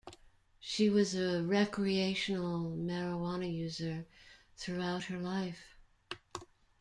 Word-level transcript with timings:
She 0.59 0.89
was 0.89 1.13
a 1.13 1.43
recreational 1.43 2.71
marijuana 2.75 3.53
user 3.55 4.07
throughout 4.57 5.03
her 5.03 5.19
life. 5.19 5.75